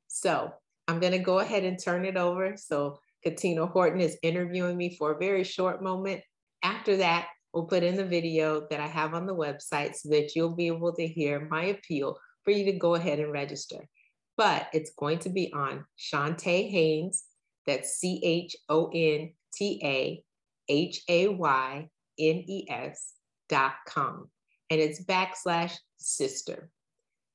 So 0.08 0.52
I'm 0.88 0.98
going 0.98 1.12
to 1.12 1.18
go 1.18 1.40
ahead 1.40 1.64
and 1.64 1.78
turn 1.78 2.04
it 2.04 2.16
over. 2.16 2.56
So 2.56 3.00
Katina 3.24 3.66
Horton 3.66 4.00
is 4.00 4.18
interviewing 4.22 4.76
me 4.76 4.96
for 4.96 5.12
a 5.12 5.18
very 5.18 5.44
short 5.44 5.82
moment. 5.82 6.20
After 6.62 6.96
that, 6.98 7.28
we'll 7.52 7.64
put 7.64 7.82
in 7.82 7.96
the 7.96 8.04
video 8.04 8.66
that 8.70 8.80
I 8.80 8.86
have 8.86 9.14
on 9.14 9.26
the 9.26 9.34
website 9.34 9.94
so 9.94 10.10
that 10.10 10.36
you'll 10.36 10.54
be 10.54 10.66
able 10.66 10.92
to 10.94 11.06
hear 11.06 11.48
my 11.50 11.64
appeal 11.64 12.18
for 12.44 12.50
you 12.50 12.64
to 12.66 12.78
go 12.78 12.94
ahead 12.94 13.20
and 13.20 13.32
register. 13.32 13.88
But 14.36 14.68
it's 14.72 14.92
going 14.98 15.20
to 15.20 15.30
be 15.30 15.52
on 15.54 15.84
Chonta 15.98 16.70
Haynes, 16.70 17.24
that's 17.66 17.96
C 17.96 18.20
H 18.22 18.56
O 18.68 18.90
N 18.92 19.32
T 19.54 19.80
A 19.82 20.22
H 20.68 21.00
A 21.08 21.28
Y 21.28 21.88
N 22.18 22.44
E 22.46 22.66
S 22.68 23.14
dot 23.48 23.74
com. 23.86 24.28
And 24.70 24.80
it's 24.80 25.04
backslash 25.04 25.74
sister. 25.96 26.70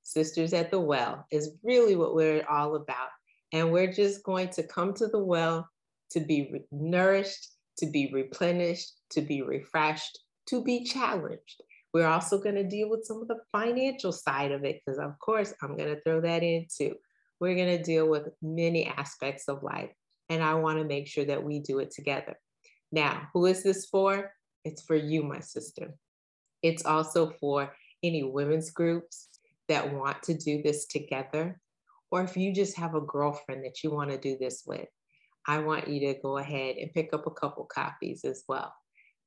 Sisters 0.04 0.54
at 0.54 0.72
the 0.72 0.80
Well 0.80 1.26
is 1.32 1.52
really 1.64 1.96
what 1.96 2.16
we're 2.16 2.46
all 2.48 2.76
about. 2.76 3.10
And 3.54 3.72
we're 3.72 3.92
just 3.92 4.24
going 4.24 4.50
to 4.50 4.64
come 4.64 4.94
to 4.96 5.08
the 5.08 5.24
well 5.24 5.68
to 6.12 6.20
be 6.20 6.50
re- 6.52 6.66
nourished, 6.72 7.48
to 7.78 7.86
be 7.86 8.12
replenished, 8.14 8.92
to 9.12 9.22
be 9.22 9.42
refreshed, 9.42 10.20
to 10.48 10.64
be 10.64 10.84
challenged. 10.84 11.62
We're 11.94 12.08
also 12.08 12.40
going 12.40 12.56
to 12.56 12.64
deal 12.64 12.90
with 12.90 13.06
some 13.06 13.22
of 13.22 13.28
the 13.28 13.40
financial 13.52 14.12
side 14.12 14.52
of 14.52 14.64
it, 14.64 14.82
because 14.86 15.00
of 15.00 15.18
course, 15.20 15.54
I'm 15.62 15.76
going 15.76 15.94
to 15.96 16.02
throw 16.02 16.22
that 16.22 16.44
in 16.44 16.68
too. 16.76 16.96
We're 17.40 17.56
going 17.56 17.78
to 17.78 17.84
deal 17.84 18.08
with 18.08 18.30
many 18.42 18.86
aspects 18.86 19.48
of 19.48 19.64
life. 19.64 19.92
And 20.30 20.44
I 20.44 20.54
want 20.56 20.78
to 20.78 20.84
make 20.84 21.08
sure 21.08 21.26
that 21.26 21.44
we 21.44 21.60
do 21.60 21.80
it 21.80 21.90
together. 21.90 22.36
Now, 22.92 23.30
who 23.34 23.48
is 23.48 23.64
this 23.64 23.86
for? 23.86 24.32
It's 24.64 24.84
for 24.84 24.96
you, 24.96 25.24
my 25.24 25.40
sister. 25.40 25.96
It's 26.62 26.86
also 26.86 27.32
for 27.40 27.74
any 28.04 28.24
women's 28.24 28.72
groups 28.72 29.30
that 29.70 29.94
want 29.94 30.22
to 30.24 30.34
do 30.36 30.62
this 30.62 30.86
together, 30.86 31.60
or 32.12 32.24
if 32.24 32.36
you 32.36 32.54
just 32.54 32.78
have 32.78 32.96
a 32.96 33.02
girlfriend 33.02 33.64
that 33.66 33.84
you 33.84 33.92
want 33.92 34.12
to 34.12 34.18
do 34.18 34.38
this 34.40 34.64
with, 34.68 34.88
I 35.50 35.58
want 35.58 35.88
you 35.88 36.00
to 36.02 36.20
go 36.22 36.38
ahead 36.38 36.76
and 36.76 36.94
pick 36.94 37.12
up 37.12 37.26
a 37.26 37.32
couple 37.32 37.66
copies 37.66 38.24
as 38.24 38.44
well. 38.48 38.72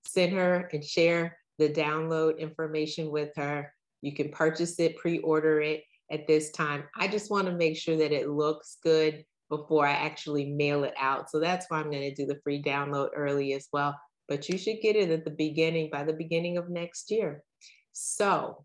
Send 0.06 0.32
her 0.34 0.68
and 0.72 0.84
share 0.84 1.36
the 1.58 1.68
download 1.68 2.38
information 2.38 3.10
with 3.10 3.30
her. 3.34 3.74
You 4.02 4.14
can 4.14 4.30
purchase 4.30 4.78
it, 4.78 4.96
pre 4.98 5.18
order 5.18 5.60
it 5.60 5.82
at 6.12 6.28
this 6.28 6.52
time. 6.52 6.84
I 6.96 7.08
just 7.08 7.28
want 7.28 7.48
to 7.48 7.52
make 7.52 7.76
sure 7.76 7.96
that 7.96 8.12
it 8.12 8.28
looks 8.28 8.78
good 8.84 9.24
before 9.48 9.84
I 9.84 9.94
actually 9.94 10.52
mail 10.52 10.84
it 10.84 10.94
out. 10.96 11.28
So 11.28 11.40
that's 11.40 11.66
why 11.68 11.80
I'm 11.80 11.90
going 11.90 12.08
to 12.08 12.14
do 12.14 12.26
the 12.26 12.40
free 12.44 12.62
download 12.62 13.08
early 13.16 13.52
as 13.54 13.66
well. 13.72 13.98
But 14.28 14.48
you 14.48 14.58
should 14.58 14.80
get 14.80 14.94
it 14.94 15.10
at 15.10 15.24
the 15.24 15.32
beginning, 15.32 15.90
by 15.90 16.04
the 16.04 16.12
beginning 16.12 16.56
of 16.56 16.70
next 16.70 17.10
year. 17.10 17.42
So 17.90 18.64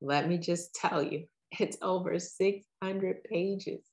let 0.00 0.28
me 0.28 0.36
just 0.36 0.74
tell 0.74 1.00
you, 1.00 1.26
it's 1.60 1.78
over 1.80 2.18
600 2.18 3.22
pages. 3.22 3.84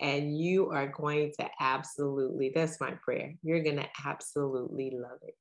And 0.00 0.36
you 0.36 0.70
are 0.70 0.88
going 0.88 1.32
to 1.38 1.48
absolutely, 1.60 2.52
that's 2.54 2.80
my 2.80 2.92
prayer. 3.04 3.34
You're 3.42 3.62
going 3.62 3.76
to 3.76 3.88
absolutely 4.04 4.92
love 4.92 5.18
it. 5.22 5.36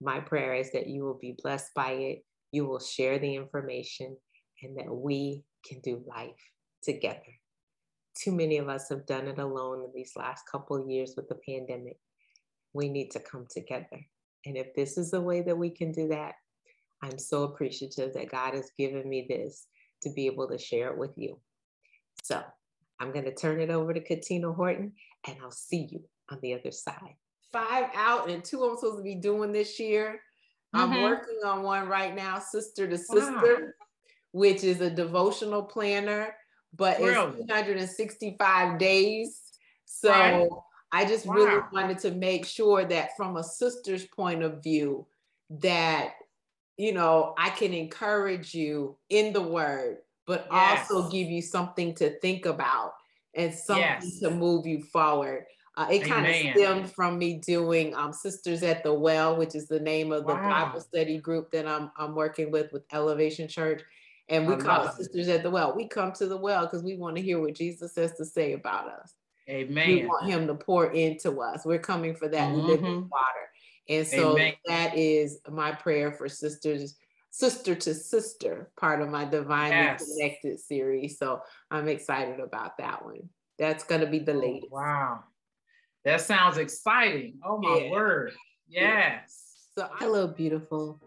My 0.00 0.20
prayer 0.20 0.54
is 0.54 0.72
that 0.72 0.88
you 0.88 1.04
will 1.04 1.18
be 1.20 1.36
blessed 1.42 1.72
by 1.74 1.92
it. 1.92 2.24
You 2.50 2.66
will 2.66 2.80
share 2.80 3.18
the 3.18 3.34
information 3.34 4.16
and 4.62 4.76
that 4.76 4.94
we 4.94 5.44
can 5.64 5.80
do 5.80 6.04
life 6.06 6.30
together 6.82 7.22
too 8.14 8.32
many 8.32 8.58
of 8.58 8.68
us 8.68 8.88
have 8.88 9.06
done 9.06 9.26
it 9.26 9.38
alone 9.38 9.82
in 9.84 9.90
these 9.94 10.12
last 10.16 10.44
couple 10.50 10.76
of 10.76 10.88
years 10.88 11.14
with 11.16 11.28
the 11.28 11.38
pandemic. 11.46 11.98
We 12.72 12.88
need 12.88 13.10
to 13.12 13.20
come 13.20 13.46
together. 13.50 14.06
And 14.44 14.56
if 14.56 14.74
this 14.74 14.98
is 14.98 15.10
the 15.10 15.20
way 15.20 15.42
that 15.42 15.56
we 15.56 15.70
can 15.70 15.92
do 15.92 16.08
that, 16.08 16.34
I'm 17.02 17.18
so 17.18 17.44
appreciative 17.44 18.14
that 18.14 18.30
God 18.30 18.54
has 18.54 18.70
given 18.78 19.08
me 19.08 19.26
this 19.28 19.66
to 20.02 20.10
be 20.10 20.26
able 20.26 20.48
to 20.48 20.58
share 20.58 20.88
it 20.88 20.98
with 20.98 21.12
you. 21.16 21.38
So 22.22 22.42
I'm 23.02 23.12
going 23.12 23.24
to 23.24 23.34
turn 23.34 23.60
it 23.60 23.70
over 23.70 23.92
to 23.92 24.00
Katina 24.00 24.52
Horton 24.52 24.92
and 25.26 25.36
I'll 25.42 25.50
see 25.50 25.88
you 25.90 26.00
on 26.30 26.38
the 26.42 26.54
other 26.54 26.70
side. 26.70 27.16
Five 27.52 27.90
out 27.94 28.30
and 28.30 28.42
two 28.42 28.64
I'm 28.64 28.76
supposed 28.76 28.98
to 28.98 29.02
be 29.02 29.16
doing 29.16 29.52
this 29.52 29.78
year. 29.78 30.20
Mm-hmm. 30.74 30.92
I'm 30.92 31.02
working 31.02 31.38
on 31.44 31.62
one 31.62 31.88
right 31.88 32.14
now, 32.14 32.38
Sister 32.38 32.88
to 32.88 32.96
Sister, 32.96 33.30
wow. 33.30 33.86
which 34.32 34.64
is 34.64 34.80
a 34.80 34.88
devotional 34.88 35.62
planner 35.62 36.34
but 36.76 36.98
really? 36.98 37.38
it's 37.38 37.46
365 37.46 38.78
days. 38.78 39.40
So 39.84 40.10
right. 40.10 40.48
I 40.90 41.04
just 41.04 41.26
wow. 41.26 41.34
really 41.34 41.60
wanted 41.72 41.98
to 42.00 42.12
make 42.12 42.46
sure 42.46 42.84
that 42.84 43.10
from 43.16 43.36
a 43.36 43.44
sister's 43.44 44.06
point 44.06 44.42
of 44.42 44.62
view, 44.62 45.06
that 45.50 46.14
you 46.78 46.92
know, 46.94 47.34
I 47.36 47.50
can 47.50 47.74
encourage 47.74 48.54
you 48.54 48.96
in 49.10 49.34
the 49.34 49.42
word, 49.42 49.98
but 50.26 50.46
yes. 50.50 50.90
also 50.90 51.10
give 51.10 51.28
you 51.28 51.42
something 51.42 51.94
to 51.96 52.18
think 52.20 52.46
about 52.46 52.92
and 53.34 53.52
something 53.52 53.82
yes. 53.82 54.18
to 54.20 54.30
move 54.30 54.66
you 54.66 54.82
forward. 54.82 55.44
Uh, 55.76 55.86
it 55.90 56.04
kind 56.04 56.26
of 56.26 56.34
stemmed 56.34 56.90
from 56.90 57.18
me 57.18 57.38
doing 57.38 57.94
um, 57.94 58.12
Sisters 58.12 58.62
at 58.62 58.82
the 58.82 58.92
Well, 58.92 59.36
which 59.36 59.54
is 59.54 59.68
the 59.68 59.80
name 59.80 60.12
of 60.12 60.26
the 60.26 60.34
wow. 60.34 60.66
Bible 60.66 60.80
study 60.80 61.18
group 61.18 61.50
that 61.52 61.66
I'm, 61.66 61.90
I'm 61.96 62.14
working 62.14 62.50
with 62.50 62.70
with 62.72 62.82
Elevation 62.92 63.48
Church. 63.48 63.82
And 64.28 64.46
we 64.46 64.56
call 64.56 64.86
it 64.86 64.94
Sisters 64.94 65.28
at 65.28 65.42
the 65.42 65.50
Well. 65.50 65.74
We 65.74 65.88
come 65.88 66.12
to 66.12 66.26
the 66.26 66.36
well 66.36 66.66
because 66.66 66.82
we 66.82 66.96
want 66.96 67.16
to 67.16 67.22
hear 67.22 67.40
what 67.40 67.54
Jesus 67.54 67.94
has 67.96 68.16
to 68.16 68.24
say 68.24 68.52
about 68.52 68.88
us. 68.88 69.14
Amen. 69.48 69.88
We 69.88 70.06
want 70.06 70.26
him 70.26 70.46
to 70.46 70.54
pour 70.54 70.92
into 70.92 71.40
us. 71.40 71.64
We're 71.64 71.78
coming 71.78 72.14
for 72.14 72.28
that 72.28 72.52
mm-hmm. 72.52 72.66
living 72.66 73.08
water. 73.10 73.50
And 73.88 74.06
so 74.06 74.34
Amen. 74.34 74.54
that 74.66 74.96
is 74.96 75.40
my 75.50 75.72
prayer 75.72 76.12
for 76.12 76.28
sisters, 76.28 76.96
sister 77.32 77.74
to 77.74 77.94
sister, 77.94 78.70
part 78.78 79.00
of 79.00 79.08
my 79.08 79.24
divinely 79.24 79.76
yes. 79.76 80.04
connected 80.06 80.60
series. 80.60 81.18
So 81.18 81.40
I'm 81.70 81.88
excited 81.88 82.38
about 82.38 82.76
that 82.78 83.04
one. 83.04 83.30
That's 83.58 83.84
going 83.84 84.02
to 84.02 84.06
be 84.06 84.18
the 84.18 84.34
oh, 84.34 84.38
latest. 84.38 84.66
Oh, 84.70 84.76
wow. 84.76 85.24
That 86.04 86.20
sounds 86.20 86.58
exciting. 86.58 87.38
Oh 87.44 87.58
my 87.58 87.84
yeah. 87.84 87.90
word. 87.90 88.32
Yes. 88.68 89.70
So 89.74 89.88
hello, 89.94 90.26
beautiful. 90.26 91.00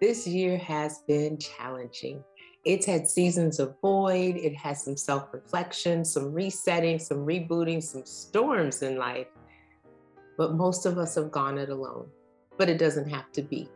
This 0.00 0.26
year 0.26 0.58
has 0.58 0.98
been 1.08 1.38
challenging. 1.38 2.22
It's 2.66 2.84
had 2.84 3.08
seasons 3.08 3.58
of 3.58 3.74
void, 3.80 4.36
it 4.36 4.54
has 4.56 4.84
some 4.84 4.96
self 4.96 5.32
reflection, 5.32 6.04
some 6.04 6.30
resetting, 6.32 6.98
some 6.98 7.24
rebooting, 7.24 7.82
some 7.82 8.04
storms 8.04 8.82
in 8.82 8.98
life. 8.98 9.28
But 10.36 10.54
most 10.54 10.84
of 10.84 10.98
us 10.98 11.14
have 11.14 11.30
gone 11.30 11.56
it 11.56 11.70
alone. 11.70 12.08
But 12.58 12.68
it 12.68 12.76
doesn't 12.76 13.08
have 13.08 13.32
to 13.32 13.42
be. 13.42 13.70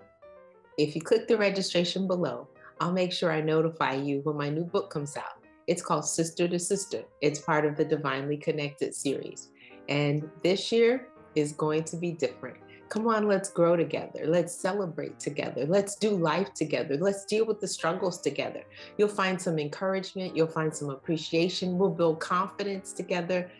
If 0.76 0.96
you 0.96 1.00
click 1.00 1.28
the 1.28 1.36
registration 1.36 2.08
below, 2.08 2.48
I'll 2.80 2.92
make 2.92 3.12
sure 3.12 3.30
I 3.30 3.40
notify 3.40 3.94
you 3.94 4.20
when 4.24 4.36
my 4.36 4.48
new 4.48 4.64
book 4.64 4.90
comes 4.90 5.16
out. 5.16 5.44
It's 5.68 5.80
called 5.80 6.04
Sister 6.04 6.48
to 6.48 6.58
Sister. 6.58 7.04
It's 7.20 7.38
part 7.38 7.64
of 7.64 7.76
the 7.76 7.84
Divinely 7.84 8.36
Connected 8.36 8.92
series. 8.92 9.50
And 9.88 10.28
this 10.42 10.72
year 10.72 11.08
is 11.36 11.52
going 11.52 11.84
to 11.84 11.96
be 11.96 12.10
different. 12.10 12.56
Come 12.88 13.06
on, 13.06 13.28
let's 13.28 13.48
grow 13.50 13.76
together. 13.76 14.26
Let's 14.26 14.52
celebrate 14.52 15.20
together. 15.20 15.64
Let's 15.64 15.94
do 15.94 16.10
life 16.10 16.52
together. 16.54 16.96
Let's 16.96 17.24
deal 17.24 17.46
with 17.46 17.60
the 17.60 17.68
struggles 17.68 18.20
together. 18.20 18.64
You'll 18.98 19.08
find 19.08 19.40
some 19.40 19.58
encouragement. 19.58 20.36
You'll 20.36 20.48
find 20.48 20.74
some 20.74 20.90
appreciation. 20.90 21.78
We'll 21.78 21.90
build 21.90 22.18
confidence 22.18 22.92
together. 22.92 23.50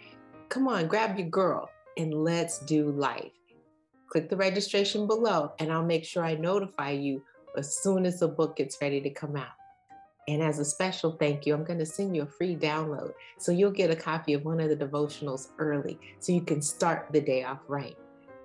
Come 0.49 0.67
on, 0.67 0.89
grab 0.89 1.17
your 1.17 1.29
girl 1.29 1.71
and 1.97 2.13
let's 2.13 2.59
do 2.61 2.91
life. 2.91 3.31
Click 4.15 4.31
the 4.31 4.37
registration 4.37 5.09
below, 5.09 5.51
and 5.59 5.73
I'll 5.73 5.85
make 5.85 6.05
sure 6.05 6.25
I 6.25 6.37
notify 6.37 6.91
you 6.91 7.25
as 7.59 7.83
soon 7.83 8.07
as 8.07 8.21
the 8.21 8.29
book 8.29 8.55
gets 8.55 8.79
ready 8.81 9.01
to 9.01 9.11
come 9.11 9.35
out. 9.35 9.57
And 10.29 10.41
as 10.41 10.61
a 10.61 10.65
special 10.65 11.17
thank 11.19 11.45
you, 11.45 11.53
I'm 11.53 11.65
going 11.65 11.81
to 11.81 11.85
send 11.85 12.15
you 12.15 12.23
a 12.23 12.27
free 12.27 12.55
download. 12.55 13.15
So 13.39 13.51
you'll 13.51 13.73
get 13.73 13.91
a 13.91 13.97
copy 13.97 14.33
of 14.35 14.45
one 14.45 14.61
of 14.61 14.69
the 14.69 14.77
devotionals 14.77 15.49
early 15.59 15.99
so 16.21 16.31
you 16.31 16.43
can 16.43 16.63
start 16.63 17.09
the 17.11 17.21
day 17.21 17.43
off 17.43 17.63
right. 17.67 17.97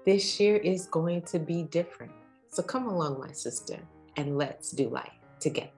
This 0.07 0.39
year 0.39 0.55
is 0.55 0.87
going 0.87 1.21
to 1.25 1.37
be 1.37 1.61
different. 1.61 2.13
So 2.47 2.63
come 2.63 2.87
along, 2.87 3.19
my 3.19 3.31
sister, 3.31 3.77
and 4.17 4.39
let's 4.39 4.71
do 4.71 4.89
life 4.89 5.13
together. 5.39 5.69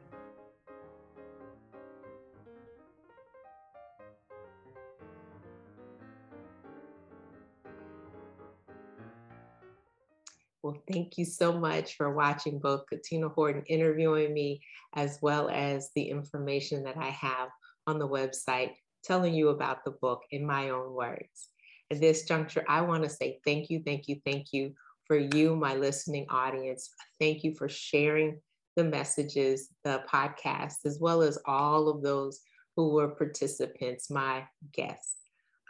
Well, 10.64 10.78
thank 10.92 11.18
you 11.18 11.26
so 11.26 11.58
much 11.58 11.96
for 11.96 12.14
watching 12.14 12.60
both 12.60 12.86
Katina 12.88 13.30
Horton 13.30 13.64
interviewing 13.66 14.32
me 14.34 14.62
as 14.96 15.18
well 15.22 15.50
as 15.50 15.90
the 15.96 16.04
information 16.04 16.84
that 16.84 16.98
I 16.98 17.10
have 17.10 17.50
on 17.88 17.98
the 17.98 18.08
website 18.08 18.74
telling 19.04 19.34
you 19.34 19.50
about 19.50 19.84
the 19.84 19.92
book 19.92 20.22
in 20.30 20.46
my 20.46 20.70
own 20.70 20.94
words. 20.94 21.50
At 21.90 22.00
this 22.00 22.26
juncture, 22.26 22.64
I 22.70 22.82
want 22.82 23.04
to 23.04 23.10
say 23.10 23.40
thank 23.44 23.72
you, 23.72 23.82
thank 23.84 24.08
you, 24.08 24.22
thank 24.24 24.54
you 24.54 24.74
for 25.06 25.18
you, 25.18 25.56
my 25.56 25.76
listening 25.76 26.28
audience. 26.30 26.90
Thank 27.20 27.44
you 27.44 27.56
for 27.56 27.68
sharing 27.68 28.40
the 28.76 28.84
messages, 28.84 29.70
the 29.84 30.04
podcast, 30.08 30.86
as 30.86 31.00
well 31.02 31.24
as 31.24 31.40
all 31.46 31.90
of 31.90 32.04
those 32.04 32.40
who 32.76 32.94
were 32.94 33.10
participants, 33.10 34.10
my 34.10 34.46
guests. 34.72 35.18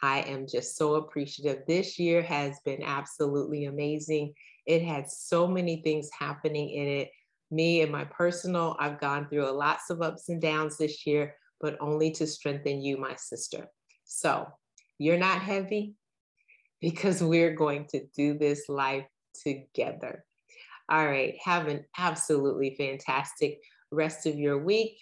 I 0.04 0.20
am 0.22 0.48
just 0.48 0.78
so 0.78 0.96
appreciative. 0.96 1.64
This 1.68 1.98
year 1.98 2.22
has 2.24 2.60
been 2.66 2.84
absolutely 2.84 3.66
amazing. 3.66 4.34
It 4.66 4.84
had 4.84 5.10
so 5.10 5.48
many 5.48 5.82
things 5.82 6.10
happening 6.18 6.70
in 6.70 6.88
it. 6.88 7.12
Me 7.50 7.82
and 7.82 7.92
my 7.92 8.06
personal, 8.06 8.78
I've 8.80 9.00
gone 9.00 9.28
through 9.28 9.50
a 9.50 9.52
lots 9.52 9.90
of 9.90 10.02
ups 10.02 10.30
and 10.30 10.42
downs 10.42 10.78
this 10.78 11.06
year, 11.06 11.36
but 11.60 11.78
only 11.82 12.12
to 12.12 12.28
strengthen 12.28 12.82
you, 12.82 12.98
my 12.98 13.16
sister. 13.16 13.68
So 14.06 14.48
you're 14.98 15.18
not 15.18 15.42
heavy 15.42 15.96
because 16.82 17.22
we're 17.22 17.56
going 17.56 17.88
to 17.92 18.06
do 18.16 18.38
this 18.38 18.70
life 18.70 19.06
together. 19.44 20.26
All 20.90 21.06
right, 21.06 21.36
have 21.44 21.68
an 21.68 21.86
absolutely 21.98 22.76
fantastic 22.78 23.60
rest 23.92 24.26
of 24.26 24.38
your 24.38 24.58
week. 24.58 24.98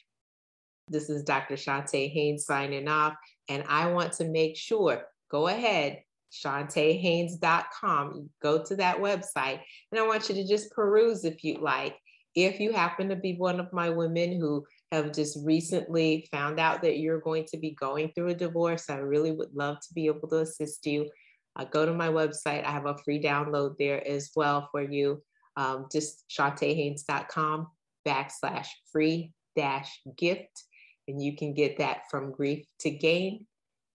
This 0.87 1.09
is 1.09 1.23
Dr. 1.23 1.55
Chonta 1.55 2.11
Haynes 2.11 2.45
signing 2.45 2.87
off, 2.87 3.15
and 3.47 3.63
I 3.67 3.91
want 3.91 4.13
to 4.13 4.25
make 4.25 4.57
sure 4.57 5.03
go 5.29 5.47
ahead, 5.47 6.01
ChontaHaynes.com, 6.31 8.29
go 8.41 8.63
to 8.63 8.75
that 8.75 8.97
website, 8.97 9.61
and 9.91 9.99
I 9.99 10.07
want 10.07 10.29
you 10.29 10.35
to 10.35 10.47
just 10.47 10.71
peruse 10.71 11.25
if 11.25 11.43
you'd 11.43 11.61
like. 11.61 11.97
If 12.35 12.59
you 12.59 12.71
happen 12.71 13.09
to 13.09 13.15
be 13.15 13.33
one 13.33 13.59
of 13.59 13.73
my 13.73 13.89
women 13.89 14.39
who 14.39 14.65
have 14.91 15.13
just 15.13 15.39
recently 15.43 16.27
found 16.31 16.59
out 16.59 16.81
that 16.83 16.99
you're 16.99 17.19
going 17.19 17.45
to 17.45 17.57
be 17.57 17.71
going 17.71 18.11
through 18.13 18.29
a 18.29 18.35
divorce, 18.35 18.89
I 18.89 18.97
really 18.97 19.31
would 19.31 19.53
love 19.53 19.77
to 19.87 19.93
be 19.93 20.07
able 20.07 20.27
to 20.29 20.39
assist 20.39 20.85
you. 20.85 21.09
Uh, 21.55 21.65
go 21.65 21.85
to 21.85 21.93
my 21.93 22.07
website. 22.07 22.65
I 22.65 22.71
have 22.71 22.85
a 22.85 22.97
free 23.03 23.21
download 23.21 23.77
there 23.77 24.07
as 24.07 24.31
well 24.35 24.69
for 24.71 24.81
you. 24.81 25.21
Um, 25.57 25.87
just 25.91 26.25
ChontaHaynes.com 26.29 27.67
backslash 28.07 28.67
free 28.91 29.33
dash 29.55 29.99
gift. 30.17 30.63
And 31.07 31.21
you 31.21 31.35
can 31.35 31.53
get 31.53 31.79
that 31.79 32.03
from 32.09 32.31
grief 32.31 32.65
to 32.81 32.91
gain, 32.91 33.45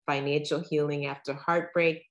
financial 0.08 0.60
healing 0.60 1.06
after 1.06 1.34
heartbreak. 1.34 2.04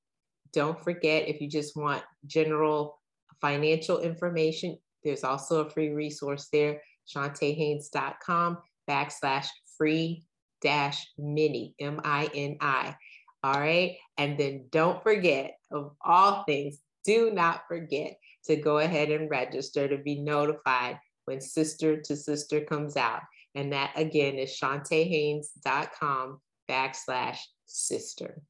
Don't 0.52 0.82
forget, 0.82 1.28
if 1.28 1.40
you 1.40 1.48
just 1.48 1.76
want 1.76 2.02
general 2.26 2.98
financial 3.40 4.00
information, 4.00 4.78
there's 5.04 5.24
also 5.24 5.64
a 5.64 5.70
free 5.70 5.90
resource 5.90 6.48
there, 6.52 6.82
ChontaHaynes.com 7.14 8.58
backslash 8.88 9.46
free 9.76 10.24
dash 10.60 11.06
mini, 11.18 11.74
M 11.80 12.00
I 12.04 12.30
N 12.34 12.56
I. 12.60 12.96
All 13.42 13.54
right. 13.54 13.96
And 14.18 14.38
then 14.38 14.66
don't 14.70 15.02
forget, 15.02 15.56
of 15.72 15.96
all 16.04 16.44
things, 16.44 16.78
do 17.04 17.32
not 17.32 17.62
forget 17.66 18.16
to 18.44 18.56
go 18.56 18.78
ahead 18.78 19.10
and 19.10 19.28
register 19.28 19.88
to 19.88 19.98
be 19.98 20.20
notified 20.20 20.98
when 21.24 21.40
Sister 21.40 22.00
to 22.02 22.16
Sister 22.16 22.60
comes 22.60 22.96
out. 22.96 23.22
And 23.54 23.72
that 23.72 23.92
again 23.96 24.36
is 24.36 24.58
ChontaHaynes.com 24.62 26.40
backslash 26.70 27.38
sister. 27.66 28.42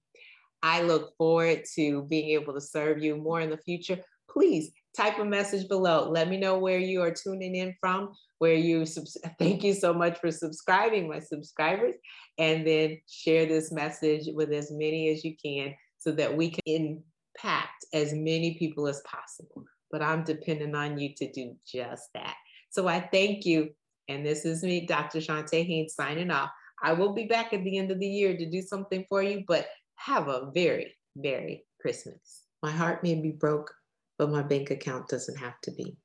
I 0.62 0.82
look 0.82 1.16
forward 1.16 1.64
to 1.74 2.02
being 2.02 2.30
able 2.30 2.54
to 2.54 2.60
serve 2.60 3.02
you 3.02 3.16
more 3.16 3.40
in 3.40 3.50
the 3.50 3.56
future. 3.56 3.98
Please 4.30 4.70
type 4.96 5.18
a 5.18 5.24
message 5.24 5.68
below. 5.68 6.08
Let 6.08 6.28
me 6.28 6.36
know 6.36 6.58
where 6.58 6.78
you 6.78 7.02
are 7.02 7.10
tuning 7.10 7.56
in 7.56 7.74
from, 7.80 8.12
where 8.38 8.54
you, 8.54 8.86
subs- 8.86 9.18
thank 9.38 9.64
you 9.64 9.74
so 9.74 9.92
much 9.92 10.18
for 10.18 10.30
subscribing, 10.30 11.08
my 11.08 11.18
subscribers, 11.18 11.94
and 12.38 12.66
then 12.66 12.98
share 13.08 13.46
this 13.46 13.72
message 13.72 14.28
with 14.32 14.52
as 14.52 14.70
many 14.70 15.08
as 15.10 15.24
you 15.24 15.34
can 15.42 15.74
so 15.98 16.12
that 16.12 16.36
we 16.36 16.50
can 16.50 17.02
impact 17.36 17.84
as 17.92 18.12
many 18.12 18.56
people 18.58 18.86
as 18.86 19.02
possible. 19.02 19.64
But 19.90 20.02
I'm 20.02 20.24
depending 20.24 20.74
on 20.74 20.98
you 20.98 21.14
to 21.16 21.30
do 21.32 21.54
just 21.66 22.08
that. 22.14 22.34
So 22.70 22.88
I 22.88 23.00
thank 23.12 23.44
you. 23.44 23.70
And 24.08 24.26
this 24.26 24.44
is 24.44 24.62
me, 24.62 24.86
Dr. 24.86 25.18
Chonta 25.18 25.64
Haynes, 25.64 25.94
signing 25.94 26.30
off. 26.30 26.50
I 26.82 26.92
will 26.92 27.12
be 27.12 27.26
back 27.26 27.52
at 27.52 27.62
the 27.62 27.78
end 27.78 27.92
of 27.92 28.00
the 28.00 28.06
year 28.06 28.36
to 28.36 28.50
do 28.50 28.60
something 28.60 29.04
for 29.08 29.22
you, 29.22 29.44
but 29.46 29.68
have 29.96 30.28
a 30.28 30.50
very, 30.54 30.94
very 31.16 31.64
Christmas. 31.80 32.44
My 32.62 32.70
heart 32.70 33.02
may 33.02 33.14
be 33.14 33.30
broke, 33.30 33.72
but 34.18 34.30
my 34.30 34.42
bank 34.42 34.70
account 34.70 35.08
doesn't 35.08 35.38
have 35.38 35.60
to 35.62 35.72
be. 35.72 35.96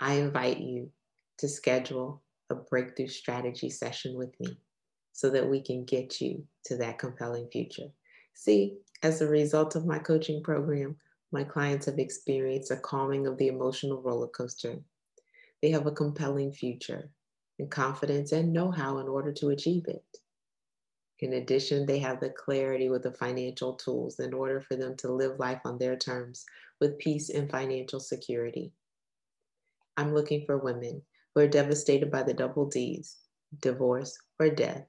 I 0.00 0.14
invite 0.14 0.58
you 0.58 0.90
to 1.38 1.48
schedule 1.48 2.22
a 2.50 2.54
breakthrough 2.54 3.08
strategy 3.08 3.70
session 3.70 4.16
with 4.16 4.38
me 4.40 4.58
so 5.12 5.30
that 5.30 5.48
we 5.48 5.62
can 5.62 5.84
get 5.84 6.20
you 6.20 6.44
to 6.66 6.76
that 6.76 6.98
compelling 6.98 7.48
future. 7.50 7.88
See, 8.34 8.78
as 9.02 9.20
a 9.20 9.28
result 9.28 9.76
of 9.76 9.86
my 9.86 9.98
coaching 9.98 10.42
program, 10.42 10.96
my 11.32 11.44
clients 11.44 11.86
have 11.86 11.98
experienced 11.98 12.70
a 12.70 12.76
calming 12.76 13.26
of 13.26 13.38
the 13.38 13.48
emotional 13.48 14.02
roller 14.02 14.28
coaster. 14.28 14.76
They 15.62 15.70
have 15.70 15.86
a 15.86 15.92
compelling 15.92 16.52
future 16.52 17.10
and 17.58 17.70
confidence 17.70 18.32
and 18.32 18.52
know 18.52 18.70
how 18.70 18.98
in 18.98 19.08
order 19.08 19.32
to 19.32 19.50
achieve 19.50 19.84
it. 19.88 20.04
In 21.22 21.34
addition, 21.34 21.86
they 21.86 22.00
have 22.00 22.18
the 22.18 22.30
clarity 22.30 22.88
with 22.88 23.04
the 23.04 23.12
financial 23.12 23.74
tools 23.74 24.18
in 24.18 24.34
order 24.34 24.60
for 24.60 24.74
them 24.74 24.96
to 24.96 25.12
live 25.12 25.38
life 25.38 25.60
on 25.64 25.78
their 25.78 25.96
terms 25.96 26.44
with 26.80 26.98
peace 26.98 27.30
and 27.30 27.48
financial 27.48 28.00
security. 28.00 28.72
I'm 29.96 30.14
looking 30.14 30.44
for 30.44 30.58
women 30.58 31.00
who 31.32 31.42
are 31.42 31.46
devastated 31.46 32.10
by 32.10 32.24
the 32.24 32.34
double 32.34 32.66
D's, 32.66 33.18
divorce 33.60 34.18
or 34.40 34.50
death, 34.50 34.84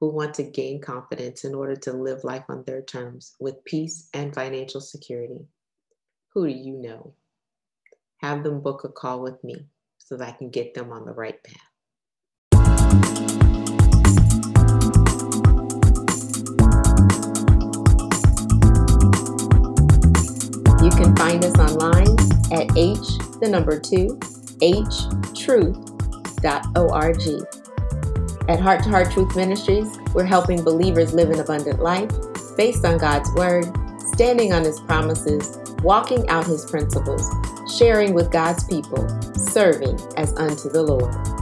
who 0.00 0.08
want 0.08 0.34
to 0.34 0.42
gain 0.42 0.80
confidence 0.80 1.44
in 1.44 1.54
order 1.54 1.76
to 1.76 1.92
live 1.92 2.24
life 2.24 2.44
on 2.48 2.64
their 2.64 2.82
terms 2.82 3.36
with 3.38 3.64
peace 3.64 4.08
and 4.12 4.34
financial 4.34 4.80
security. 4.80 5.46
Who 6.34 6.48
do 6.48 6.52
you 6.52 6.78
know? 6.78 7.14
Have 8.16 8.42
them 8.42 8.60
book 8.60 8.82
a 8.82 8.88
call 8.88 9.22
with 9.22 9.42
me 9.44 9.68
so 9.98 10.16
that 10.16 10.28
I 10.28 10.32
can 10.32 10.50
get 10.50 10.74
them 10.74 10.90
on 10.90 11.04
the 11.04 11.12
right 11.12 11.40
path. 11.44 11.75
H 22.76 23.18
the 23.40 23.48
number 23.48 23.78
2 23.78 24.18
H 24.62 25.06
htruth.org. 25.36 27.22
At 28.48 28.60
Heart 28.60 28.84
to 28.84 28.88
Heart 28.88 29.10
Truth 29.10 29.34
Ministries, 29.36 29.98
we're 30.14 30.24
helping 30.24 30.62
believers 30.62 31.12
live 31.12 31.30
an 31.30 31.40
abundant 31.40 31.80
life 31.80 32.10
based 32.56 32.84
on 32.84 32.98
God's 32.98 33.30
Word, 33.34 33.66
standing 33.98 34.52
on 34.52 34.62
His 34.62 34.80
promises, 34.80 35.58
walking 35.82 36.28
out 36.28 36.46
His 36.46 36.64
principles, 36.64 37.28
sharing 37.76 38.14
with 38.14 38.30
God's 38.30 38.64
people, 38.64 39.08
serving 39.34 39.98
as 40.16 40.32
unto 40.36 40.68
the 40.68 40.82
Lord. 40.82 41.35